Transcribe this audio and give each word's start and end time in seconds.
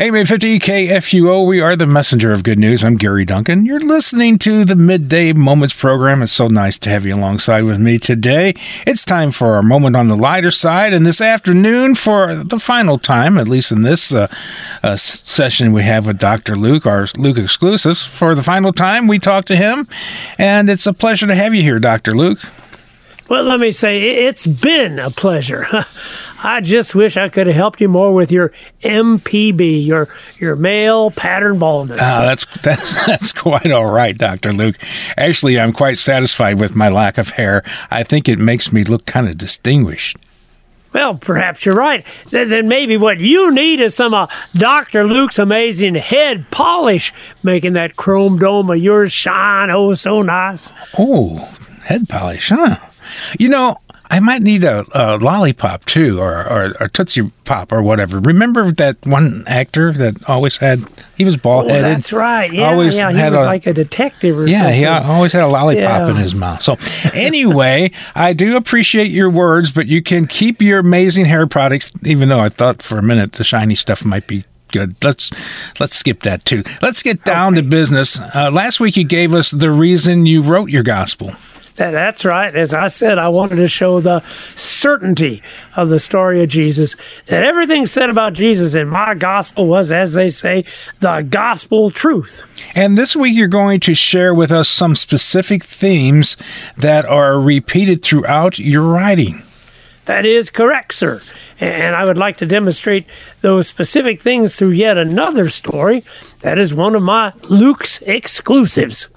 AM 0.00 0.14
850 0.14 0.60
KFUO, 0.60 1.44
we 1.44 1.60
are 1.60 1.74
the 1.74 1.84
messenger 1.84 2.32
of 2.32 2.44
good 2.44 2.60
news. 2.60 2.84
I'm 2.84 2.94
Gary 2.94 3.24
Duncan. 3.24 3.66
You're 3.66 3.80
listening 3.80 4.38
to 4.38 4.64
the 4.64 4.76
Midday 4.76 5.32
Moments 5.32 5.74
program. 5.74 6.22
It's 6.22 6.30
so 6.30 6.46
nice 6.46 6.78
to 6.78 6.90
have 6.90 7.04
you 7.04 7.16
alongside 7.16 7.64
with 7.64 7.80
me 7.80 7.98
today. 7.98 8.54
It's 8.86 9.04
time 9.04 9.32
for 9.32 9.56
our 9.56 9.62
moment 9.62 9.96
on 9.96 10.06
the 10.06 10.14
lighter 10.14 10.52
side, 10.52 10.94
and 10.94 11.04
this 11.04 11.20
afternoon, 11.20 11.96
for 11.96 12.32
the 12.32 12.60
final 12.60 13.00
time, 13.00 13.38
at 13.38 13.48
least 13.48 13.72
in 13.72 13.82
this 13.82 14.14
uh, 14.14 14.28
uh, 14.84 14.94
session 14.94 15.72
we 15.72 15.82
have 15.82 16.06
with 16.06 16.20
Dr. 16.20 16.54
Luke, 16.54 16.86
our 16.86 17.08
Luke 17.16 17.36
exclusives, 17.36 18.04
for 18.06 18.36
the 18.36 18.42
final 18.44 18.72
time, 18.72 19.08
we 19.08 19.18
talk 19.18 19.46
to 19.46 19.56
him, 19.56 19.88
and 20.38 20.70
it's 20.70 20.86
a 20.86 20.92
pleasure 20.92 21.26
to 21.26 21.34
have 21.34 21.56
you 21.56 21.62
here, 21.62 21.80
Dr. 21.80 22.12
Luke. 22.12 22.38
Well, 23.28 23.42
let 23.42 23.58
me 23.58 23.72
say, 23.72 24.26
it's 24.26 24.46
been 24.46 25.00
a 25.00 25.10
pleasure. 25.10 25.66
I 26.42 26.60
just 26.60 26.94
wish 26.94 27.16
I 27.16 27.28
could 27.28 27.46
have 27.46 27.56
helped 27.56 27.80
you 27.80 27.88
more 27.88 28.14
with 28.14 28.30
your 28.30 28.52
MPB, 28.82 29.84
your 29.84 30.08
your 30.38 30.56
male 30.56 31.10
pattern 31.10 31.58
baldness. 31.58 31.98
Ah, 32.00 32.22
that's 32.24 32.46
that's 32.62 33.06
that's 33.06 33.32
quite 33.32 33.70
all 33.70 33.90
right, 33.90 34.16
Doctor 34.16 34.52
Luke. 34.52 34.76
Actually, 35.16 35.58
I'm 35.58 35.72
quite 35.72 35.98
satisfied 35.98 36.60
with 36.60 36.76
my 36.76 36.88
lack 36.88 37.18
of 37.18 37.30
hair. 37.30 37.62
I 37.90 38.02
think 38.02 38.28
it 38.28 38.38
makes 38.38 38.72
me 38.72 38.84
look 38.84 39.06
kind 39.06 39.28
of 39.28 39.36
distinguished. 39.36 40.16
Well, 40.92 41.18
perhaps 41.18 41.66
you're 41.66 41.74
right. 41.74 42.04
Then 42.30 42.66
maybe 42.66 42.96
what 42.96 43.18
you 43.18 43.50
need 43.50 43.80
is 43.80 43.94
some 43.94 44.14
of 44.14 44.30
Dr. 44.54 45.04
Luke's 45.04 45.38
amazing 45.38 45.94
head 45.96 46.50
polish, 46.50 47.12
making 47.42 47.74
that 47.74 47.96
chrome 47.96 48.38
dome 48.38 48.70
of 48.70 48.78
yours 48.78 49.12
shine 49.12 49.70
oh 49.70 49.92
so 49.94 50.22
nice. 50.22 50.72
Oh, 50.98 51.36
head 51.84 52.08
polish, 52.08 52.48
huh? 52.48 52.76
You 53.38 53.50
know, 53.50 53.76
I 54.10 54.20
might 54.20 54.42
need 54.42 54.64
a, 54.64 54.86
a 54.94 55.18
lollipop 55.18 55.84
too, 55.84 56.20
or, 56.20 56.48
or 56.50 56.74
a 56.80 56.88
Tootsie 56.88 57.30
Pop 57.44 57.72
or 57.72 57.82
whatever. 57.82 58.20
Remember 58.20 58.70
that 58.72 58.96
one 59.04 59.44
actor 59.46 59.92
that 59.92 60.28
always 60.28 60.56
had, 60.56 60.80
he 61.16 61.24
was 61.24 61.36
bald 61.36 61.70
headed? 61.70 61.84
Oh, 61.84 61.88
that's 61.94 62.12
right. 62.12 62.52
Yeah, 62.52 62.70
always 62.70 62.96
yeah. 62.96 63.10
He 63.10 63.30
was 63.30 63.40
a, 63.40 63.44
like 63.44 63.66
a 63.66 63.74
detective 63.74 64.38
or 64.38 64.46
yeah, 64.46 64.62
something. 64.62 64.80
Yeah, 64.80 65.02
he 65.02 65.10
always 65.10 65.32
had 65.32 65.44
a 65.44 65.48
lollipop 65.48 65.82
yeah. 65.82 66.10
in 66.10 66.16
his 66.16 66.34
mouth. 66.34 66.62
So, 66.62 66.76
anyway, 67.14 67.90
I 68.14 68.32
do 68.32 68.56
appreciate 68.56 69.08
your 69.08 69.30
words, 69.30 69.70
but 69.70 69.86
you 69.86 70.02
can 70.02 70.26
keep 70.26 70.62
your 70.62 70.78
amazing 70.78 71.26
hair 71.26 71.46
products, 71.46 71.90
even 72.04 72.28
though 72.28 72.40
I 72.40 72.48
thought 72.48 72.82
for 72.82 72.98
a 72.98 73.02
minute 73.02 73.32
the 73.32 73.44
shiny 73.44 73.74
stuff 73.74 74.04
might 74.04 74.26
be 74.26 74.44
good. 74.72 74.96
Let's 75.02 75.30
let's 75.80 75.94
skip 75.94 76.22
that 76.22 76.44
too. 76.44 76.62
Let's 76.82 77.02
get 77.02 77.24
down 77.24 77.54
okay. 77.54 77.62
to 77.62 77.68
business. 77.68 78.20
Uh, 78.34 78.50
last 78.52 78.80
week 78.80 78.96
you 78.96 79.04
gave 79.04 79.34
us 79.34 79.50
the 79.50 79.70
reason 79.70 80.26
you 80.26 80.42
wrote 80.42 80.70
your 80.70 80.82
gospel. 80.82 81.32
That's 81.78 82.24
right. 82.24 82.54
As 82.54 82.74
I 82.74 82.88
said, 82.88 83.18
I 83.18 83.28
wanted 83.28 83.56
to 83.56 83.68
show 83.68 84.00
the 84.00 84.20
certainty 84.56 85.42
of 85.76 85.88
the 85.88 86.00
story 86.00 86.42
of 86.42 86.48
Jesus. 86.48 86.96
That 87.26 87.44
everything 87.44 87.86
said 87.86 88.10
about 88.10 88.32
Jesus 88.32 88.74
in 88.74 88.88
my 88.88 89.14
gospel 89.14 89.66
was, 89.66 89.92
as 89.92 90.12
they 90.12 90.30
say, 90.30 90.64
the 90.98 91.22
gospel 91.22 91.90
truth. 91.90 92.42
And 92.74 92.98
this 92.98 93.14
week, 93.14 93.36
you're 93.36 93.46
going 93.46 93.78
to 93.80 93.94
share 93.94 94.34
with 94.34 94.50
us 94.50 94.68
some 94.68 94.96
specific 94.96 95.62
themes 95.62 96.36
that 96.76 97.04
are 97.04 97.38
repeated 97.40 98.02
throughout 98.02 98.58
your 98.58 98.82
writing. 98.82 99.44
That 100.06 100.26
is 100.26 100.50
correct, 100.50 100.94
sir. 100.94 101.20
And 101.60 101.94
I 101.94 102.04
would 102.04 102.18
like 102.18 102.38
to 102.38 102.46
demonstrate 102.46 103.06
those 103.40 103.68
specific 103.68 104.20
things 104.20 104.56
through 104.56 104.70
yet 104.70 104.98
another 104.98 105.48
story. 105.48 106.02
That 106.40 106.58
is 106.58 106.74
one 106.74 106.96
of 106.96 107.02
my 107.02 107.32
Luke's 107.44 108.00
exclusives 108.02 109.08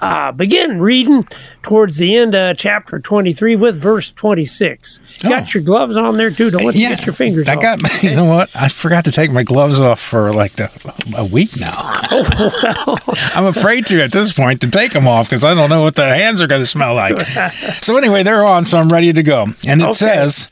uh, 0.00 0.32
begin 0.32 0.80
reading 0.80 1.26
towards 1.62 1.96
the 1.96 2.14
end 2.14 2.34
of 2.34 2.56
chapter 2.56 2.98
23 2.98 3.56
with 3.56 3.80
verse 3.80 4.10
26. 4.10 5.00
You 5.22 5.28
oh. 5.28 5.28
got 5.30 5.54
your 5.54 5.62
gloves 5.62 5.96
on 5.96 6.16
there 6.16 6.30
too. 6.30 6.50
Don't 6.50 6.64
let 6.64 6.74
yeah, 6.74 6.90
you 6.90 6.96
get 6.96 7.06
your 7.06 7.14
fingers 7.14 7.48
I 7.48 7.54
off. 7.54 7.62
got, 7.62 7.84
okay? 7.96 8.10
you 8.10 8.16
know 8.16 8.26
what? 8.26 8.54
I 8.54 8.68
forgot 8.68 9.06
to 9.06 9.12
take 9.12 9.30
my 9.30 9.42
gloves 9.42 9.80
off 9.80 10.00
for 10.00 10.32
like 10.32 10.52
the, 10.52 10.70
a 11.16 11.24
week 11.24 11.58
now. 11.58 11.72
Oh, 12.10 12.62
well. 12.62 12.98
I'm 13.34 13.46
afraid 13.46 13.86
to 13.86 14.02
at 14.02 14.12
this 14.12 14.32
point 14.32 14.60
to 14.60 14.68
take 14.68 14.92
them 14.92 15.08
off 15.08 15.28
because 15.28 15.44
I 15.44 15.54
don't 15.54 15.70
know 15.70 15.82
what 15.82 15.96
the 15.96 16.06
hands 16.06 16.40
are 16.40 16.46
going 16.46 16.62
to 16.62 16.66
smell 16.66 16.94
like. 16.94 17.18
so 17.22 17.96
anyway, 17.96 18.22
they're 18.22 18.44
on, 18.44 18.64
so 18.64 18.78
I'm 18.78 18.90
ready 18.90 19.12
to 19.12 19.22
go. 19.22 19.46
And 19.66 19.80
it 19.80 19.84
okay. 19.84 19.92
says, 19.92 20.50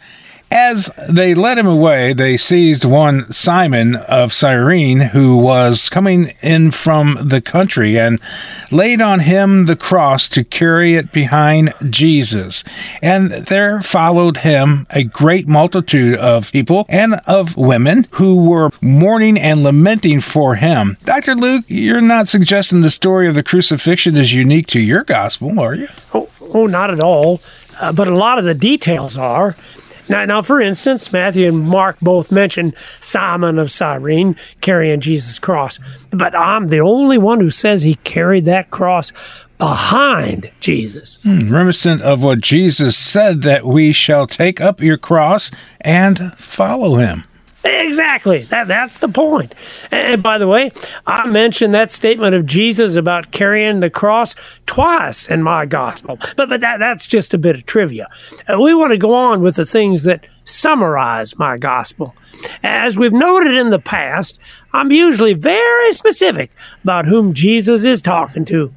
as 0.53 0.91
they 1.09 1.35
led 1.35 1.57
him 1.57 1.67
away, 1.67 2.13
they 2.13 2.37
seized 2.37 2.85
one 2.85 3.33
Simon 3.33 3.97
of 3.97 4.35
Cyrene, 4.35 5.01
who 5.01 5.39
was 5.39 5.89
coming 5.89 6.35
in 6.43 6.71
from 6.73 7.17
the 7.23 7.41
country, 7.41 7.99
and 7.99 8.21
laid 8.71 9.01
on 9.01 9.21
him 9.21 9.65
the 9.65 9.77
cross 9.77 10.29
to 10.29 10.45
carry 10.45 10.95
it 10.95 11.11
behind 11.11 11.73
Jesus. 11.89 12.65
And 13.03 13.31
there 13.31 13.81
followed 13.81 14.39
him 14.39 14.87
a 14.91 15.05
great 15.05 15.49
multitude 15.49 16.17
of 16.17 16.53
people 16.53 16.85
and 16.91 17.15
of 17.27 17.57
women 17.57 18.07
who 18.13 18.47
were 18.47 18.71
mourning 18.83 19.39
and 19.39 19.63
lamenting 19.63 20.21
for 20.21 20.57
him. 20.57 20.99
Dr. 21.05 21.35
Luke, 21.35 21.65
you're 21.69 22.03
not 22.03 22.29
suggesting 22.29 22.83
the 22.83 22.91
story 22.91 23.27
of 23.27 23.35
the 23.35 23.43
crucifixion 23.43 24.17
is 24.17 24.35
unique 24.35 24.67
to 24.67 24.81
your 24.81 25.03
gospel, 25.03 25.59
are 25.59 25.75
you? 25.75 25.89
Oh, 26.13 26.29
oh 26.53 26.67
not 26.67 26.91
at 26.91 27.01
all. 27.01 27.41
Uh, 27.81 27.91
but 27.91 28.07
a 28.07 28.15
lot 28.15 28.39
of 28.39 28.45
the 28.45 28.55
details 28.55 29.17
are. 29.17 29.57
Now, 30.13 30.27
now, 30.27 30.43
for 30.43 30.61
instance, 30.61 31.11
Matthew 31.11 31.49
and 31.49 31.67
Mark 31.67 31.99
both 32.01 32.31
mention 32.31 32.75
Simon 33.01 33.59
of 33.59 33.73
Cyrene 33.73 34.37
carrying 34.61 35.01
Jesus' 35.01 35.39
cross, 35.39 35.81
but 36.11 36.37
I'm 36.37 36.67
the 36.67 36.81
only 36.81 37.17
one 37.17 37.41
who 37.41 37.49
says 37.49 37.83
he 37.83 37.95
carried 37.95 38.45
that 38.45 38.69
cross 38.69 39.11
behind 39.57 40.51
Jesus. 40.61 41.19
Hmm, 41.23 41.47
reminiscent 41.47 42.03
of 42.03 42.23
what 42.23 42.43
Jesus 42.43 42.95
said 42.95 43.41
that 43.43 43.65
we 43.65 43.95
shall 43.95 44.27
take 44.27 44.61
up 44.61 44.83
your 44.83 44.99
cross 44.99 45.51
and 45.81 46.35
follow 46.39 46.97
him. 46.97 47.25
Exactly. 47.65 48.39
That 48.39 48.67
that's 48.67 48.99
the 48.99 49.09
point. 49.09 49.55
And 49.91 50.23
by 50.23 50.39
the 50.39 50.49
way, 50.49 50.71
I 51.07 51.27
mentioned 51.27 51.75
that 51.75 51.93
statement 51.93 52.35
of 52.35 52.47
Jesus 52.47 52.97
about 52.97 53.31
carrying 53.31 53.81
the 53.81 53.91
cross 53.91 54.35
twice 54.67 55.29
in 55.29 55.43
my 55.43 55.67
gospel. 55.67 56.19
But 56.37 56.49
but 56.49 56.61
that 56.61 56.79
that's 56.79 57.07
just 57.07 57.35
a 57.35 57.39
bit 57.39 57.57
of 57.57 57.67
trivia. 57.67 58.09
Uh, 58.49 58.59
we 58.59 58.75
want 58.75 58.93
to 58.93 58.99
go 58.99 59.15
on 59.15 59.43
with 59.43 59.57
the 59.57 59.67
things 59.67 60.05
that 60.05 60.27
summarize 60.45 61.39
my 61.39 61.57
gospel. 61.57 62.15
As 62.65 62.97
we've 62.97 63.13
noted 63.13 63.55
in 63.55 63.71
the 63.71 63.79
past, 63.79 64.41
I'm 64.73 64.91
usually 64.91 65.35
very 65.35 65.93
specific 65.93 66.51
about 66.83 67.05
whom 67.05 67.35
Jesus 67.35 67.85
is 67.85 68.03
talking 68.03 68.45
to. 68.47 68.73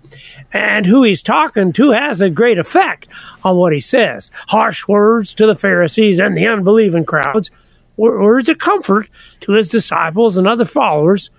And 0.54 0.86
who 0.86 1.04
he's 1.04 1.24
talking 1.24 1.74
to 1.74 1.92
has 1.92 2.22
a 2.22 2.30
great 2.30 2.58
effect 2.58 3.08
on 3.44 3.58
what 3.58 3.74
he 3.74 3.80
says. 3.82 4.32
Harsh 4.48 4.88
words 4.88 5.34
to 5.34 5.48
the 5.48 5.56
Pharisees 5.56 6.20
and 6.20 6.38
the 6.38 6.48
unbelieving 6.48 7.04
crowds 7.04 7.50
words 7.98 8.50
of 8.50 8.58
comfort 8.58 9.10
to 9.42 9.54
his 9.54 9.70
disciples 9.70 10.38
and 10.38 10.48
other 10.48 10.66
followers. 10.66 11.30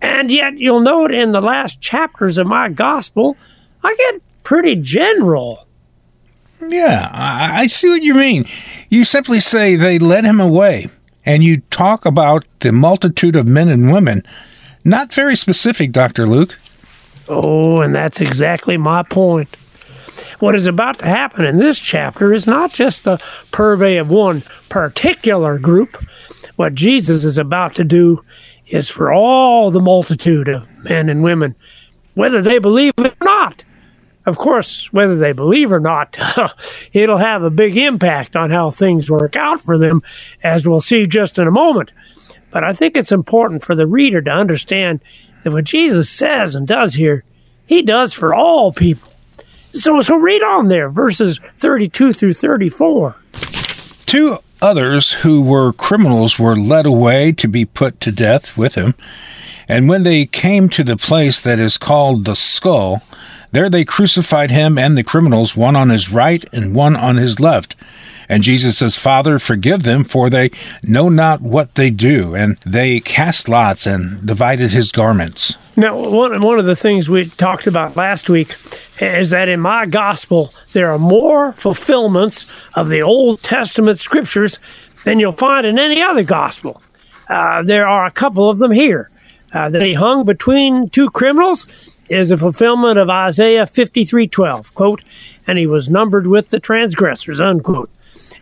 And 0.00 0.30
yet, 0.30 0.58
you'll 0.58 0.80
note 0.80 1.12
in 1.12 1.32
the 1.32 1.40
last 1.40 1.80
chapters 1.80 2.36
of 2.36 2.46
my 2.46 2.68
gospel, 2.68 3.36
I 3.82 3.94
get 3.94 4.22
pretty 4.42 4.76
general. 4.76 5.66
Yeah, 6.60 7.08
I 7.12 7.66
see 7.66 7.88
what 7.88 8.02
you 8.02 8.14
mean. 8.14 8.44
You 8.88 9.04
simply 9.04 9.40
say 9.40 9.76
they 9.76 9.98
led 9.98 10.24
him 10.24 10.40
away, 10.40 10.88
and 11.24 11.44
you 11.44 11.58
talk 11.70 12.06
about 12.06 12.46
the 12.60 12.72
multitude 12.72 13.36
of 13.36 13.48
men 13.48 13.68
and 13.68 13.92
women. 13.92 14.22
Not 14.84 15.12
very 15.12 15.36
specific, 15.36 15.92
Dr. 15.92 16.26
Luke. 16.26 16.58
Oh, 17.28 17.80
and 17.80 17.94
that's 17.94 18.20
exactly 18.20 18.76
my 18.76 19.02
point. 19.02 19.56
What 20.40 20.54
is 20.54 20.66
about 20.66 20.98
to 20.98 21.06
happen 21.06 21.44
in 21.44 21.56
this 21.56 21.78
chapter 21.78 22.32
is 22.32 22.46
not 22.46 22.70
just 22.70 23.04
the 23.04 23.22
purvey 23.52 23.96
of 23.96 24.10
one 24.10 24.42
particular 24.68 25.58
group. 25.58 25.96
What 26.56 26.74
Jesus 26.74 27.24
is 27.24 27.38
about 27.38 27.74
to 27.76 27.84
do 27.84 28.24
is 28.68 28.90
for 28.90 29.12
all 29.12 29.70
the 29.70 29.80
multitude 29.80 30.48
of 30.48 30.68
men 30.84 31.08
and 31.08 31.22
women, 31.22 31.54
whether 32.14 32.42
they 32.42 32.58
believe 32.58 32.92
it 32.98 33.14
or 33.20 33.24
not. 33.24 33.64
Of 34.26 34.38
course, 34.38 34.90
whether 34.92 35.16
they 35.16 35.32
believe 35.32 35.70
or 35.70 35.80
not, 35.80 36.18
it'll 36.92 37.18
have 37.18 37.42
a 37.42 37.50
big 37.50 37.76
impact 37.76 38.36
on 38.36 38.50
how 38.50 38.70
things 38.70 39.10
work 39.10 39.36
out 39.36 39.60
for 39.60 39.78
them, 39.78 40.02
as 40.42 40.66
we'll 40.66 40.80
see 40.80 41.06
just 41.06 41.38
in 41.38 41.46
a 41.46 41.52
moment. 41.52 41.92
But 42.50 42.64
I 42.64 42.72
think 42.72 42.96
it's 42.96 43.12
important 43.12 43.64
for 43.64 43.74
the 43.74 43.86
reader 43.86 44.22
to 44.22 44.30
understand 44.30 45.00
that 45.42 45.52
what 45.52 45.64
Jesus 45.64 46.08
says 46.08 46.54
and 46.54 46.66
does 46.66 46.94
here, 46.94 47.22
he 47.66 47.82
does 47.82 48.14
for 48.14 48.34
all 48.34 48.72
people. 48.72 49.13
So, 49.74 50.00
so 50.00 50.16
read 50.16 50.42
on 50.42 50.68
there, 50.68 50.88
verses 50.88 51.40
32 51.56 52.12
through 52.12 52.34
34. 52.34 53.16
Two 54.06 54.38
others 54.62 55.12
who 55.12 55.42
were 55.42 55.72
criminals 55.72 56.38
were 56.38 56.54
led 56.54 56.86
away 56.86 57.32
to 57.32 57.48
be 57.48 57.64
put 57.64 58.00
to 58.00 58.12
death 58.12 58.56
with 58.56 58.76
him. 58.76 58.94
And 59.68 59.88
when 59.88 60.04
they 60.04 60.26
came 60.26 60.68
to 60.70 60.84
the 60.84 60.96
place 60.96 61.40
that 61.40 61.58
is 61.58 61.76
called 61.76 62.24
the 62.24 62.36
skull, 62.36 63.02
there 63.54 63.70
they 63.70 63.84
crucified 63.84 64.50
him 64.50 64.78
and 64.78 64.98
the 64.98 65.04
criminals, 65.04 65.56
one 65.56 65.76
on 65.76 65.88
his 65.88 66.10
right 66.10 66.44
and 66.52 66.74
one 66.74 66.96
on 66.96 67.16
his 67.16 67.40
left. 67.40 67.76
And 68.28 68.42
Jesus 68.42 68.78
says, 68.78 68.96
Father, 68.96 69.38
forgive 69.38 69.82
them, 69.82 70.04
for 70.04 70.30
they 70.30 70.50
know 70.82 71.08
not 71.08 71.40
what 71.40 71.74
they 71.74 71.90
do. 71.90 72.34
And 72.34 72.56
they 72.66 73.00
cast 73.00 73.48
lots 73.48 73.86
and 73.86 74.24
divided 74.26 74.72
his 74.72 74.90
garments. 74.92 75.56
Now, 75.76 75.96
one, 75.96 76.58
of 76.58 76.66
the 76.66 76.76
things 76.76 77.08
we 77.08 77.26
talked 77.26 77.66
about 77.66 77.96
last 77.96 78.28
week 78.28 78.54
is 79.00 79.30
that 79.30 79.48
in 79.48 79.60
my 79.60 79.86
gospel, 79.86 80.54
there 80.72 80.90
are 80.90 80.98
more 80.98 81.52
fulfillments 81.52 82.46
of 82.74 82.88
the 82.88 83.02
Old 83.02 83.42
Testament 83.42 83.98
scriptures 83.98 84.58
than 85.04 85.18
you'll 85.18 85.32
find 85.32 85.66
in 85.66 85.78
any 85.78 86.00
other 86.00 86.22
gospel. 86.22 86.80
Uh, 87.28 87.62
there 87.62 87.88
are 87.88 88.06
a 88.06 88.10
couple 88.10 88.48
of 88.48 88.58
them 88.58 88.70
here. 88.70 89.10
Uh, 89.54 89.68
that 89.68 89.82
he 89.82 89.94
hung 89.94 90.24
between 90.24 90.88
two 90.88 91.08
criminals 91.10 91.66
is 92.08 92.30
a 92.30 92.36
fulfillment 92.36 92.98
of 92.98 93.08
Isaiah 93.08 93.66
53:12, 93.66 94.74
quote, 94.74 95.02
and 95.46 95.58
he 95.58 95.66
was 95.66 95.88
numbered 95.88 96.26
with 96.26 96.50
the 96.50 96.60
transgressors, 96.60 97.40
unquote. 97.40 97.88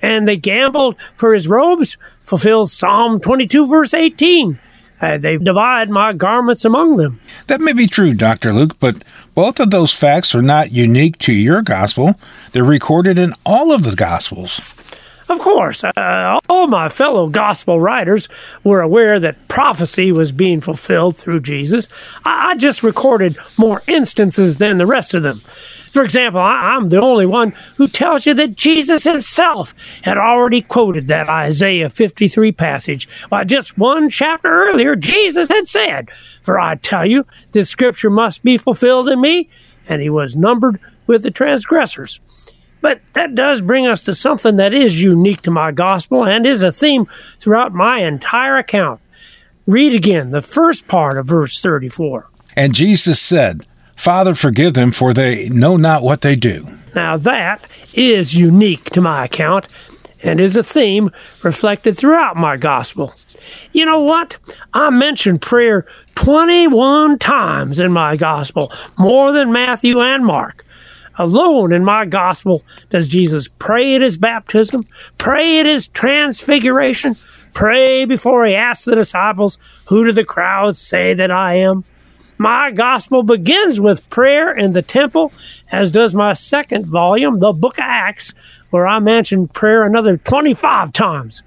And 0.00 0.26
they 0.26 0.36
gambled 0.36 0.96
for 1.14 1.34
his 1.34 1.46
robes, 1.46 1.96
fulfills 2.22 2.72
Psalm 2.72 3.20
22 3.20 3.68
verse 3.68 3.94
18. 3.94 4.58
Uh, 5.00 5.18
they 5.18 5.36
divide 5.36 5.90
my 5.90 6.12
garments 6.12 6.64
among 6.64 6.96
them. 6.96 7.20
That 7.48 7.60
may 7.60 7.72
be 7.72 7.88
true, 7.88 8.14
Dr. 8.14 8.52
Luke, 8.52 8.78
but 8.78 9.02
both 9.34 9.58
of 9.58 9.70
those 9.70 9.92
facts 9.92 10.32
are 10.32 10.42
not 10.42 10.70
unique 10.70 11.18
to 11.18 11.32
your 11.32 11.60
gospel. 11.60 12.14
They're 12.52 12.62
recorded 12.62 13.18
in 13.18 13.34
all 13.44 13.72
of 13.72 13.82
the 13.82 13.96
gospels. 13.96 14.60
Of 15.32 15.38
course, 15.38 15.82
uh, 15.82 16.38
all 16.50 16.66
my 16.66 16.90
fellow 16.90 17.26
gospel 17.26 17.80
writers 17.80 18.28
were 18.64 18.82
aware 18.82 19.18
that 19.18 19.48
prophecy 19.48 20.12
was 20.12 20.30
being 20.30 20.60
fulfilled 20.60 21.16
through 21.16 21.40
Jesus. 21.40 21.88
I, 22.26 22.50
I 22.50 22.56
just 22.56 22.82
recorded 22.82 23.38
more 23.56 23.80
instances 23.88 24.58
than 24.58 24.76
the 24.76 24.84
rest 24.84 25.14
of 25.14 25.22
them. 25.22 25.40
For 25.90 26.04
example, 26.04 26.38
I, 26.38 26.76
am 26.76 26.90
the 26.90 27.00
only 27.00 27.24
one 27.24 27.54
who 27.76 27.88
tells 27.88 28.26
you 28.26 28.34
that 28.34 28.56
Jesus 28.56 29.04
himself 29.04 29.74
had 30.02 30.18
already 30.18 30.60
quoted 30.60 31.06
that 31.06 31.30
Isaiah 31.30 31.88
53 31.88 32.52
passage. 32.52 33.08
Why, 33.30 33.44
just 33.44 33.78
one 33.78 34.10
chapter 34.10 34.48
earlier, 34.48 34.96
Jesus 34.96 35.48
had 35.48 35.66
said, 35.66 36.10
For 36.42 36.60
I 36.60 36.74
tell 36.74 37.06
you, 37.06 37.26
this 37.52 37.70
scripture 37.70 38.10
must 38.10 38.42
be 38.42 38.58
fulfilled 38.58 39.08
in 39.08 39.18
me, 39.18 39.48
and 39.88 40.02
he 40.02 40.10
was 40.10 40.36
numbered 40.36 40.78
with 41.06 41.22
the 41.22 41.30
transgressors. 41.30 42.20
But 42.82 43.00
that 43.14 43.34
does 43.34 43.62
bring 43.62 43.86
us 43.86 44.02
to 44.02 44.14
something 44.14 44.56
that 44.56 44.74
is 44.74 45.02
unique 45.02 45.40
to 45.42 45.50
my 45.50 45.72
gospel 45.72 46.26
and 46.26 46.44
is 46.44 46.62
a 46.62 46.72
theme 46.72 47.06
throughout 47.38 47.72
my 47.72 48.00
entire 48.00 48.58
account. 48.58 49.00
Read 49.66 49.94
again 49.94 50.32
the 50.32 50.42
first 50.42 50.88
part 50.88 51.16
of 51.16 51.26
verse 51.26 51.62
34. 51.62 52.28
And 52.56 52.74
Jesus 52.74 53.20
said, 53.20 53.64
Father, 53.96 54.34
forgive 54.34 54.74
them, 54.74 54.90
for 54.90 55.14
they 55.14 55.48
know 55.48 55.76
not 55.76 56.02
what 56.02 56.22
they 56.22 56.34
do. 56.34 56.66
Now, 56.94 57.16
that 57.18 57.64
is 57.94 58.34
unique 58.34 58.84
to 58.90 59.00
my 59.00 59.24
account 59.24 59.72
and 60.22 60.40
is 60.40 60.56
a 60.56 60.62
theme 60.62 61.10
reflected 61.42 61.96
throughout 61.96 62.36
my 62.36 62.56
gospel. 62.56 63.14
You 63.72 63.86
know 63.86 64.00
what? 64.00 64.36
I 64.74 64.90
mentioned 64.90 65.40
prayer 65.40 65.86
21 66.16 67.18
times 67.18 67.80
in 67.80 67.92
my 67.92 68.16
gospel, 68.16 68.72
more 68.98 69.32
than 69.32 69.52
Matthew 69.52 70.00
and 70.00 70.24
Mark. 70.24 70.64
Alone 71.18 71.72
in 71.72 71.84
my 71.84 72.04
gospel 72.06 72.62
does 72.90 73.08
Jesus 73.08 73.48
pray 73.58 73.94
at 73.94 74.02
his 74.02 74.16
baptism, 74.16 74.86
pray 75.18 75.60
at 75.60 75.66
his 75.66 75.88
transfiguration, 75.88 77.16
pray 77.52 78.04
before 78.04 78.46
he 78.46 78.54
asks 78.54 78.84
the 78.84 78.94
disciples, 78.94 79.58
Who 79.86 80.04
do 80.04 80.12
the 80.12 80.24
crowds 80.24 80.80
say 80.80 81.14
that 81.14 81.30
I 81.30 81.56
am? 81.56 81.84
My 82.38 82.70
gospel 82.70 83.22
begins 83.22 83.78
with 83.80 84.08
prayer 84.10 84.52
in 84.52 84.72
the 84.72 84.82
temple, 84.82 85.32
as 85.70 85.90
does 85.90 86.14
my 86.14 86.32
second 86.32 86.86
volume, 86.86 87.38
the 87.38 87.52
book 87.52 87.78
of 87.78 87.84
Acts, 87.86 88.34
where 88.70 88.86
I 88.86 88.98
mention 88.98 89.48
prayer 89.48 89.84
another 89.84 90.16
25 90.16 90.92
times. 90.92 91.42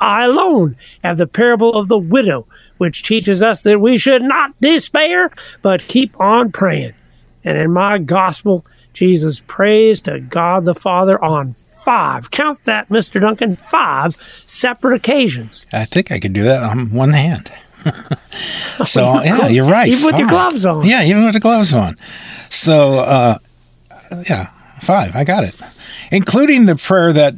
I 0.00 0.24
alone 0.24 0.76
have 1.04 1.18
the 1.18 1.28
parable 1.28 1.74
of 1.74 1.86
the 1.86 1.98
widow, 1.98 2.46
which 2.78 3.04
teaches 3.04 3.40
us 3.40 3.62
that 3.62 3.80
we 3.80 3.98
should 3.98 4.22
not 4.22 4.58
despair, 4.60 5.30
but 5.60 5.86
keep 5.86 6.18
on 6.18 6.50
praying. 6.50 6.94
And 7.44 7.56
in 7.56 7.72
my 7.72 7.98
gospel, 7.98 8.66
Jesus 8.92 9.40
prays 9.46 10.02
to 10.02 10.20
God 10.20 10.64
the 10.64 10.74
Father 10.74 11.22
on 11.22 11.54
five, 11.54 12.30
count 12.30 12.62
that, 12.64 12.88
Mr. 12.88 13.20
Duncan, 13.20 13.56
five 13.56 14.16
separate 14.46 14.94
occasions. 14.94 15.66
I 15.72 15.84
think 15.84 16.12
I 16.12 16.18
could 16.18 16.32
do 16.32 16.44
that 16.44 16.62
on 16.62 16.90
one 16.92 17.12
hand. 17.12 17.50
so 18.84 19.22
yeah, 19.22 19.48
you're 19.48 19.66
right. 19.66 19.88
Even 19.88 20.06
with 20.06 20.18
your 20.18 20.28
gloves 20.28 20.64
on. 20.64 20.86
Yeah, 20.86 21.02
even 21.02 21.24
with 21.24 21.34
the 21.34 21.40
gloves 21.40 21.74
on. 21.74 21.96
So 22.50 23.00
uh, 23.00 23.38
yeah, 24.28 24.50
five. 24.80 25.16
I 25.16 25.24
got 25.24 25.44
it, 25.44 25.60
including 26.12 26.66
the 26.66 26.76
prayer 26.76 27.12
that 27.12 27.34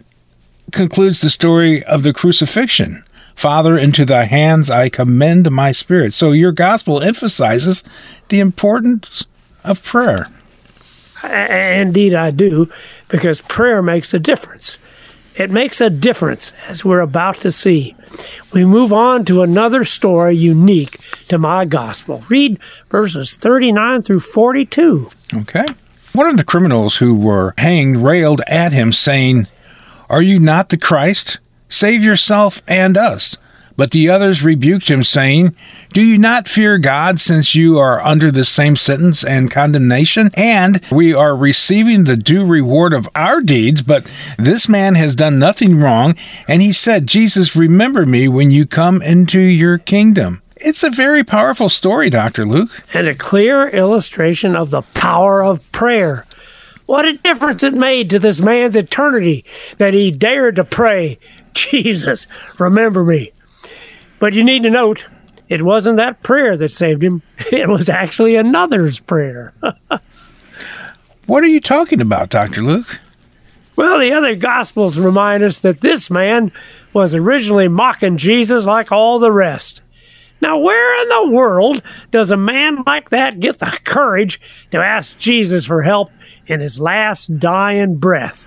concludes 0.73 1.21
the 1.21 1.31
story 1.31 1.83
of 1.85 2.03
the 2.03 2.13
crucifixion. 2.13 3.05
Father, 3.35 3.77
into 3.77 4.05
thy 4.05 4.25
hands 4.25 4.71
I 4.71 4.89
commend 4.89 5.51
my 5.51 5.73
spirit. 5.73 6.15
So 6.15 6.33
your 6.33 6.53
gospel 6.53 7.01
emphasizes 7.01 7.83
the 8.29 8.41
importance 8.41 9.27
of 9.65 9.83
prayer. 9.83 10.29
Indeed, 11.31 12.15
I 12.15 12.31
do, 12.31 12.71
because 13.09 13.41
prayer 13.41 13.83
makes 13.83 14.15
a 14.15 14.19
difference. 14.19 14.79
It 15.37 15.51
makes 15.51 15.81
a 15.81 15.91
difference, 15.91 16.53
as 16.69 16.85
we're 16.85 17.01
about 17.01 17.39
to 17.41 17.51
see. 17.51 17.97
We 18.53 18.65
move 18.65 18.93
on 18.93 19.25
to 19.25 19.43
another 19.43 19.85
story 19.85 20.37
unique 20.37 21.01
to 21.29 21.39
my 21.39 21.65
gospel. 21.65 22.23
Read 22.29 22.61
verses 22.89 23.35
39 23.35 24.03
through 24.03 24.21
42. 24.21 25.11
Okay. 25.35 25.67
One 26.13 26.29
of 26.29 26.37
the 26.37 26.45
criminals 26.45 26.97
who 26.97 27.17
were 27.17 27.55
hanged 27.59 27.97
railed 27.97 28.43
at 28.47 28.73
him, 28.73 28.93
saying, 28.93 29.49
Are 30.09 30.23
you 30.23 30.39
not 30.39 30.69
the 30.69 30.77
Christ? 30.77 31.39
Save 31.69 32.05
yourself 32.05 32.63
and 32.69 32.97
us. 32.97 33.37
But 33.77 33.91
the 33.91 34.09
others 34.09 34.43
rebuked 34.43 34.89
him, 34.89 35.03
saying, 35.03 35.57
Do 35.93 36.01
you 36.01 36.17
not 36.17 36.49
fear 36.49 36.79
God, 36.79 37.21
since 37.21 37.55
you 37.55 37.79
are 37.79 38.05
under 38.05 38.31
the 38.31 38.45
same 38.45 38.77
sentence 38.77 39.25
and 39.25 39.51
condemnation? 39.51 40.31
And 40.35 40.81
we 40.91 41.13
are 41.13 41.37
receiving 41.37 42.05
the 42.05 42.17
due 42.17 42.47
reward 42.47 42.93
of 42.93 43.09
our 43.15 43.41
deeds, 43.41 43.83
but 43.83 44.07
this 44.39 44.69
man 44.69 44.95
has 44.95 45.17
done 45.17 45.39
nothing 45.39 45.79
wrong. 45.79 46.15
And 46.47 46.63
he 46.63 46.73
said, 46.73 47.07
Jesus, 47.07 47.57
remember 47.57 48.07
me 48.07 48.29
when 48.29 48.51
you 48.51 48.67
come 48.67 49.03
into 49.03 49.41
your 49.41 49.79
kingdom. 49.79 50.43
It's 50.57 50.85
a 50.85 50.91
very 50.91 51.25
powerful 51.25 51.69
story, 51.69 52.11
Dr. 52.11 52.45
Luke. 52.47 52.71
And 52.95 53.09
a 53.09 53.15
clear 53.15 53.69
illustration 53.69 54.55
of 54.55 54.71
the 54.71 54.83
power 54.83 55.43
of 55.43 55.71
prayer. 55.73 56.25
What 56.87 57.05
a 57.05 57.17
difference 57.17 57.63
it 57.63 57.75
made 57.75 58.11
to 58.11 58.19
this 58.19 58.41
man's 58.41 58.77
eternity 58.77 59.45
that 59.79 59.95
he 59.95 60.11
dared 60.11 60.57
to 60.57 60.65
pray, 60.65 61.19
Jesus, 61.55 62.27
remember 62.59 63.03
me. 63.03 63.33
But 64.19 64.33
you 64.33 64.45
need 64.45 64.63
to 64.63 64.71
note, 64.71 65.07
it 65.49 65.63
wasn't 65.63 65.99
that 65.99 66.23
prayer 66.23 66.57
that 66.57 66.73
saved 66.73 67.03
him. 67.03 67.23
It 67.53 67.69
was 67.69 67.89
actually 67.89 68.37
another's 68.37 68.99
prayer. 68.99 69.53
what 71.27 71.45
are 71.45 71.49
you 71.49 71.61
talking 71.61 72.01
about, 72.01 72.31
Dr. 72.31 72.63
Luke? 72.63 73.01
Well, 73.77 73.99
the 73.99 74.13
other 74.13 74.35
Gospels 74.35 74.99
remind 74.99 75.43
us 75.43 75.61
that 75.61 75.81
this 75.81 76.11
man 76.11 76.53
was 76.93 77.15
originally 77.15 77.69
mocking 77.69 78.17
Jesus 78.17 78.65
like 78.65 78.93
all 78.93 79.19
the 79.19 79.33
rest. 79.33 79.83
Now, 80.41 80.59
where 80.59 81.03
in 81.03 81.09
the 81.09 81.35
world 81.35 81.83
does 82.11 82.31
a 82.31 82.37
man 82.37 82.83
like 82.87 83.11
that 83.11 83.41
get 83.41 83.59
the 83.59 83.79
courage 83.85 84.41
to 84.71 84.79
ask 84.79 85.19
Jesus 85.19 85.65
for 85.65 85.83
help 85.83 86.11
in 86.47 86.61
his 86.61 86.79
last 86.79 87.39
dying 87.39 87.97
breath? 87.97 88.47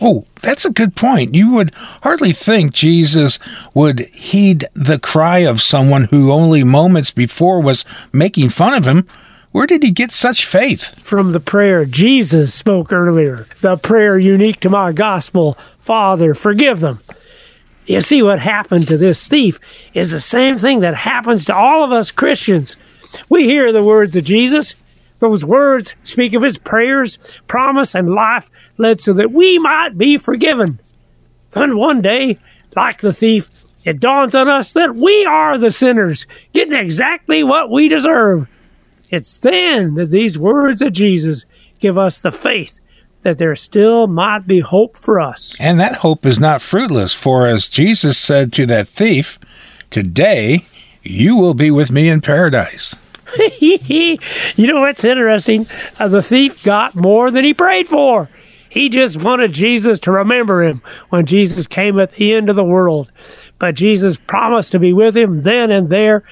Oh, 0.00 0.26
that's 0.42 0.64
a 0.64 0.70
good 0.70 0.96
point. 0.96 1.34
You 1.34 1.52
would 1.52 1.74
hardly 2.02 2.32
think 2.32 2.72
Jesus 2.72 3.38
would 3.74 4.00
heed 4.14 4.66
the 4.74 4.98
cry 4.98 5.38
of 5.38 5.62
someone 5.62 6.04
who 6.04 6.32
only 6.32 6.64
moments 6.64 7.10
before 7.10 7.60
was 7.60 7.84
making 8.12 8.50
fun 8.50 8.74
of 8.74 8.86
him. 8.86 9.06
Where 9.52 9.66
did 9.66 9.82
he 9.82 9.90
get 9.90 10.12
such 10.12 10.44
faith? 10.44 11.00
From 11.00 11.32
the 11.32 11.40
prayer 11.40 11.86
Jesus 11.86 12.52
spoke 12.52 12.92
earlier, 12.92 13.46
the 13.62 13.76
prayer 13.76 14.18
unique 14.18 14.60
to 14.60 14.70
my 14.70 14.92
gospel 14.92 15.56
Father, 15.86 16.34
forgive 16.34 16.80
them. 16.80 16.98
You 17.86 18.00
see, 18.00 18.20
what 18.20 18.40
happened 18.40 18.88
to 18.88 18.96
this 18.96 19.28
thief 19.28 19.60
is 19.94 20.10
the 20.10 20.20
same 20.20 20.58
thing 20.58 20.80
that 20.80 20.96
happens 20.96 21.44
to 21.44 21.54
all 21.54 21.84
of 21.84 21.92
us 21.92 22.10
Christians. 22.10 22.76
We 23.28 23.44
hear 23.44 23.70
the 23.70 23.84
words 23.84 24.16
of 24.16 24.24
Jesus, 24.24 24.74
those 25.18 25.44
words 25.44 25.94
speak 26.04 26.34
of 26.34 26.42
his 26.42 26.58
prayers, 26.58 27.18
promise, 27.46 27.94
and 27.94 28.10
life 28.10 28.50
led 28.76 29.00
so 29.00 29.12
that 29.14 29.32
we 29.32 29.58
might 29.58 29.96
be 29.96 30.18
forgiven. 30.18 30.78
Then 31.50 31.76
one 31.76 32.02
day, 32.02 32.38
like 32.74 33.00
the 33.00 33.12
thief, 33.12 33.48
it 33.84 34.00
dawns 34.00 34.34
on 34.34 34.48
us 34.48 34.72
that 34.72 34.96
we 34.96 35.24
are 35.24 35.56
the 35.56 35.70
sinners, 35.70 36.26
getting 36.52 36.74
exactly 36.74 37.42
what 37.42 37.70
we 37.70 37.88
deserve. 37.88 38.48
It's 39.10 39.38
then 39.38 39.94
that 39.94 40.10
these 40.10 40.38
words 40.38 40.82
of 40.82 40.92
Jesus 40.92 41.44
give 41.78 41.96
us 41.96 42.20
the 42.20 42.32
faith 42.32 42.80
that 43.22 43.38
there 43.38 43.56
still 43.56 44.06
might 44.06 44.46
be 44.46 44.60
hope 44.60 44.96
for 44.96 45.20
us. 45.20 45.56
And 45.58 45.80
that 45.80 45.96
hope 45.96 46.26
is 46.26 46.38
not 46.38 46.62
fruitless, 46.62 47.14
for 47.14 47.46
as 47.46 47.68
Jesus 47.68 48.18
said 48.18 48.52
to 48.54 48.66
that 48.66 48.88
thief, 48.88 49.38
Today 49.90 50.66
you 51.02 51.36
will 51.36 51.54
be 51.54 51.70
with 51.70 51.90
me 51.90 52.08
in 52.08 52.20
paradise. 52.20 52.94
you 53.60 54.66
know 54.66 54.80
what's 54.80 55.04
interesting? 55.04 55.66
Uh, 55.98 56.08
the 56.08 56.22
thief 56.22 56.64
got 56.64 56.94
more 56.94 57.30
than 57.30 57.44
he 57.44 57.54
prayed 57.54 57.88
for. 57.88 58.28
He 58.68 58.88
just 58.88 59.22
wanted 59.22 59.52
Jesus 59.52 59.98
to 60.00 60.12
remember 60.12 60.62
him 60.62 60.82
when 61.08 61.24
Jesus 61.24 61.66
came 61.66 61.98
at 61.98 62.10
the 62.12 62.34
end 62.34 62.50
of 62.50 62.56
the 62.56 62.64
world. 62.64 63.10
But 63.58 63.74
Jesus 63.74 64.16
promised 64.18 64.72
to 64.72 64.78
be 64.78 64.92
with 64.92 65.16
him 65.16 65.42
then 65.42 65.70
and 65.70 65.88
there 65.88 66.24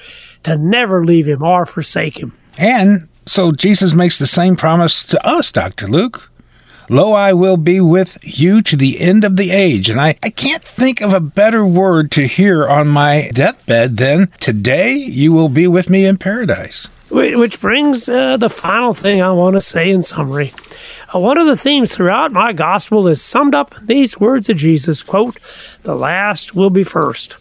to 0.43 0.57
never 0.57 1.03
leave 1.03 1.27
him 1.27 1.41
or 1.41 1.65
forsake 1.65 2.17
him. 2.17 2.33
And 2.57 3.07
so 3.25 3.51
Jesus 3.51 3.93
makes 3.93 4.19
the 4.19 4.27
same 4.27 4.55
promise 4.55 5.03
to 5.05 5.27
us, 5.27 5.51
Dr. 5.51 5.87
Luke. 5.87 6.29
Lo, 6.89 7.13
I 7.13 7.33
will 7.33 7.57
be 7.57 7.81
with 7.81 8.17
you 8.21 8.61
to 8.61 8.75
the 8.75 8.99
end 8.99 9.23
of 9.23 9.37
the 9.37 9.51
age. 9.51 9.89
And 9.89 9.99
I, 9.99 10.15
I 10.21 10.29
can't 10.29 10.63
think 10.63 11.01
of 11.01 11.13
a 11.13 11.19
better 11.19 11.65
word 11.65 12.11
to 12.11 12.27
hear 12.27 12.67
on 12.67 12.87
my 12.87 13.29
deathbed 13.33 13.97
than 13.97 14.27
today 14.39 14.93
you 14.93 15.31
will 15.31 15.49
be 15.49 15.67
with 15.67 15.89
me 15.89 16.05
in 16.05 16.17
paradise. 16.17 16.89
Which 17.09 17.61
brings 17.61 18.09
uh, 18.09 18.37
the 18.37 18.49
final 18.49 18.93
thing 18.93 19.21
I 19.21 19.31
want 19.31 19.55
to 19.55 19.61
say 19.61 19.89
in 19.89 20.03
summary. 20.03 20.53
Uh, 21.13 21.19
one 21.19 21.37
of 21.37 21.47
the 21.47 21.57
themes 21.57 21.93
throughout 21.93 22.31
my 22.31 22.51
gospel 22.51 23.07
is 23.07 23.21
summed 23.21 23.55
up 23.55 23.77
in 23.77 23.85
these 23.85 24.19
words 24.19 24.49
of 24.49 24.57
Jesus, 24.57 25.03
quote, 25.03 25.37
the 25.83 25.95
last 25.95 26.55
will 26.55 26.69
be 26.69 26.83
first. 26.83 27.37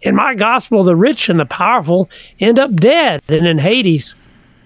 In 0.00 0.16
my 0.16 0.34
gospel, 0.34 0.82
the 0.82 0.96
rich 0.96 1.28
and 1.28 1.38
the 1.38 1.46
powerful 1.46 2.10
end 2.40 2.58
up 2.58 2.74
dead 2.74 3.22
and 3.28 3.46
in 3.46 3.58
Hades. 3.58 4.14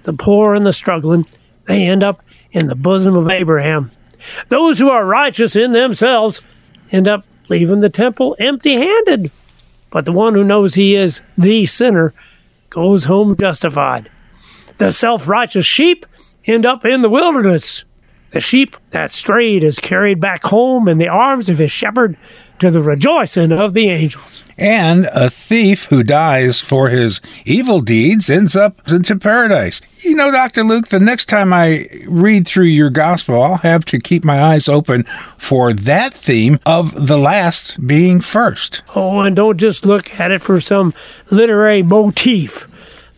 The 0.04 0.12
poor 0.12 0.54
and 0.54 0.64
the 0.64 0.72
struggling, 0.72 1.26
they 1.64 1.82
end 1.86 2.02
up 2.02 2.22
in 2.52 2.68
the 2.68 2.74
bosom 2.74 3.16
of 3.16 3.28
Abraham. 3.28 3.90
Those 4.48 4.78
who 4.78 4.90
are 4.90 5.04
righteous 5.04 5.56
in 5.56 5.72
themselves 5.72 6.40
end 6.92 7.08
up 7.08 7.24
leaving 7.48 7.80
the 7.80 7.90
temple 7.90 8.36
empty 8.38 8.74
handed. 8.74 9.30
But 9.90 10.04
the 10.04 10.12
one 10.12 10.34
who 10.34 10.44
knows 10.44 10.74
he 10.74 10.94
is 10.94 11.20
the 11.38 11.66
sinner 11.66 12.12
goes 12.70 13.04
home 13.04 13.36
justified. 13.36 14.10
The 14.78 14.92
self 14.92 15.28
righteous 15.28 15.66
sheep 15.66 16.06
end 16.44 16.66
up 16.66 16.84
in 16.84 17.02
the 17.02 17.08
wilderness. 17.08 17.84
The 18.30 18.40
sheep 18.40 18.76
that 18.90 19.10
strayed 19.10 19.64
is 19.64 19.78
carried 19.78 20.20
back 20.20 20.44
home 20.44 20.88
in 20.88 20.98
the 20.98 21.08
arms 21.08 21.48
of 21.48 21.58
his 21.58 21.70
shepherd 21.70 22.16
to 22.58 22.70
the 22.70 22.82
rejoicing 22.82 23.52
of 23.52 23.74
the 23.74 23.88
angels. 23.88 24.44
And 24.58 25.08
a 25.12 25.28
thief 25.30 25.84
who 25.86 26.02
dies 26.02 26.60
for 26.60 26.88
his 26.88 27.20
evil 27.44 27.80
deeds 27.80 28.30
ends 28.30 28.56
up 28.56 28.80
into 28.90 29.16
paradise. 29.16 29.80
You 29.98 30.14
know, 30.14 30.30
Dr. 30.30 30.64
Luke, 30.64 30.88
the 30.88 31.00
next 31.00 31.26
time 31.26 31.52
I 31.52 31.88
read 32.06 32.46
through 32.46 32.64
your 32.64 32.90
gospel, 32.90 33.42
I'll 33.42 33.56
have 33.58 33.84
to 33.86 33.98
keep 33.98 34.24
my 34.24 34.42
eyes 34.42 34.68
open 34.68 35.04
for 35.36 35.72
that 35.72 36.14
theme 36.14 36.58
of 36.64 37.06
the 37.06 37.18
last 37.18 37.86
being 37.86 38.20
first. 38.20 38.82
Oh, 38.94 39.20
and 39.20 39.36
don't 39.36 39.58
just 39.58 39.84
look 39.84 40.18
at 40.18 40.30
it 40.30 40.40
for 40.40 40.60
some 40.60 40.94
literary 41.30 41.82
motif. 41.82 42.68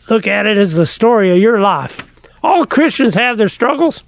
Look 0.09 0.27
at 0.27 0.47
it 0.47 0.57
as 0.57 0.75
the 0.75 0.87
story 0.87 1.31
of 1.31 1.39
your 1.39 1.61
life. 1.61 2.05
All 2.49 2.65
Christians 2.65 3.15
have 3.15 3.37
their 3.37 3.51
struggles. 3.51 4.03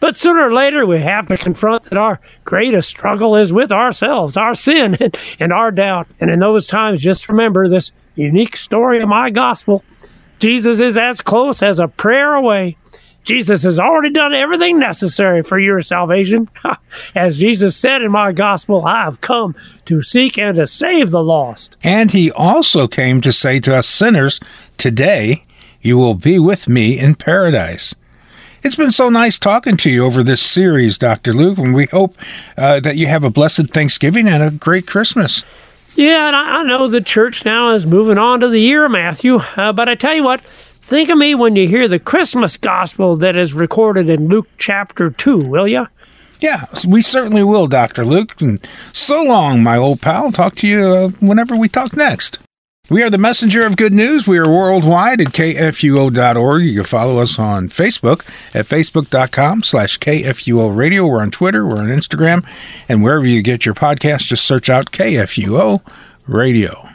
But 0.00 0.16
sooner 0.16 0.48
or 0.48 0.52
later, 0.52 0.84
we 0.84 1.00
have 1.00 1.28
to 1.28 1.36
confront 1.36 1.84
that 1.84 1.96
our 1.96 2.18
greatest 2.42 2.88
struggle 2.90 3.36
is 3.36 3.52
with 3.52 3.70
ourselves, 3.70 4.36
our 4.36 4.56
sin, 4.56 4.98
and, 5.38 5.52
our 5.52 5.70
doubt. 5.70 6.08
And 6.18 6.28
in 6.28 6.40
those 6.40 6.66
times, 6.66 7.00
just 7.00 7.28
remember 7.28 7.68
this 7.68 7.92
unique 8.16 8.56
story 8.56 9.00
of 9.00 9.08
my 9.08 9.30
gospel. 9.30 9.84
Jesus 10.40 10.80
is 10.80 10.98
as 10.98 11.20
close 11.20 11.62
as 11.62 11.78
a 11.78 11.86
prayer 11.86 12.34
away. 12.34 12.76
Jesus 13.22 13.62
has 13.62 13.78
already 13.78 14.10
done 14.10 14.34
everything 14.34 14.80
necessary 14.80 15.44
for 15.44 15.60
your 15.60 15.80
salvation. 15.80 16.48
As 17.14 17.38
Jesus 17.38 17.76
said 17.76 18.02
in 18.02 18.10
my 18.10 18.32
gospel, 18.32 18.84
I 18.84 19.04
have 19.04 19.20
come 19.20 19.54
to 19.84 20.02
seek 20.02 20.36
and 20.36 20.56
to 20.56 20.66
save 20.66 21.12
the 21.12 21.22
lost. 21.22 21.76
And 21.84 22.10
he 22.10 22.32
also 22.32 22.88
came 22.88 23.20
to 23.20 23.32
say 23.32 23.60
to 23.60 23.76
us 23.76 23.88
sinners, 23.88 24.40
Today 24.76 25.44
you 25.84 25.98
will 25.98 26.14
be 26.14 26.38
with 26.38 26.68
me 26.68 26.98
in 26.98 27.14
paradise. 27.14 27.94
It's 28.62 28.76
been 28.76 28.90
so 28.90 29.10
nice 29.10 29.38
talking 29.38 29.76
to 29.76 29.90
you 29.90 30.06
over 30.06 30.22
this 30.22 30.40
series, 30.40 30.96
Dr. 30.96 31.34
Luke, 31.34 31.58
and 31.58 31.74
we 31.74 31.84
hope 31.86 32.16
uh, 32.56 32.80
that 32.80 32.96
you 32.96 33.06
have 33.06 33.22
a 33.22 33.30
blessed 33.30 33.68
Thanksgiving 33.68 34.26
and 34.26 34.42
a 34.42 34.50
great 34.50 34.86
Christmas. 34.86 35.44
Yeah, 35.94 36.28
and 36.28 36.34
I, 36.34 36.60
I 36.60 36.62
know 36.62 36.88
the 36.88 37.02
church 37.02 37.44
now 37.44 37.72
is 37.72 37.86
moving 37.86 38.16
on 38.16 38.40
to 38.40 38.48
the 38.48 38.58
year, 38.58 38.88
Matthew, 38.88 39.36
uh, 39.36 39.72
but 39.74 39.90
I 39.90 39.94
tell 39.94 40.14
you 40.14 40.24
what, 40.24 40.40
think 40.40 41.10
of 41.10 41.18
me 41.18 41.34
when 41.34 41.54
you 41.54 41.68
hear 41.68 41.86
the 41.86 41.98
Christmas 41.98 42.56
gospel 42.56 43.16
that 43.16 43.36
is 43.36 43.52
recorded 43.52 44.08
in 44.08 44.28
Luke 44.28 44.48
chapter 44.56 45.10
2, 45.10 45.36
will 45.46 45.68
you? 45.68 45.86
Yeah, 46.40 46.64
we 46.88 47.02
certainly 47.02 47.44
will, 47.44 47.66
Dr. 47.66 48.04
Luke. 48.04 48.40
And 48.40 48.64
so 48.66 49.22
long, 49.22 49.62
my 49.62 49.76
old 49.76 50.00
pal. 50.00 50.32
Talk 50.32 50.56
to 50.56 50.66
you 50.66 50.86
uh, 50.86 51.08
whenever 51.20 51.56
we 51.56 51.68
talk 51.68 51.96
next. 51.96 52.38
We 52.90 53.02
are 53.02 53.08
the 53.08 53.16
messenger 53.16 53.64
of 53.64 53.78
good 53.78 53.94
news. 53.94 54.26
We 54.26 54.36
are 54.36 54.46
worldwide 54.46 55.18
at 55.22 55.28
kfuo.org. 55.28 56.62
You 56.62 56.74
can 56.74 56.84
follow 56.84 57.16
us 57.18 57.38
on 57.38 57.68
Facebook 57.68 58.26
at 58.54 58.66
facebook.com 58.66 59.62
slash 59.62 59.98
kfuo 59.98 60.76
radio. 60.76 61.06
We're 61.06 61.22
on 61.22 61.30
Twitter. 61.30 61.66
We're 61.66 61.78
on 61.78 61.86
Instagram. 61.86 62.46
And 62.86 63.02
wherever 63.02 63.24
you 63.24 63.40
get 63.40 63.64
your 63.64 63.74
podcast, 63.74 64.26
just 64.26 64.44
search 64.44 64.68
out 64.68 64.90
KFUO 64.90 65.80
radio. 66.26 66.93